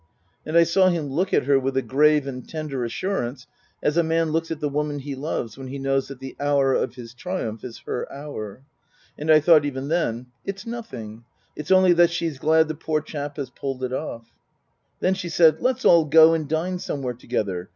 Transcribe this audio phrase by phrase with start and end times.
[0.47, 3.45] "And I saw him look at her with a grave and tender assurance,
[3.83, 6.73] as a man looks at the woman he loves when he knows that the hour
[6.73, 8.63] of his triumph is her hour.
[9.15, 11.23] And I thought even then: It's nothing.
[11.55, 14.25] It's only that she's glad the poor chap has pulled it off.
[15.01, 17.69] Then she said," Let's all go and dine somewhere together.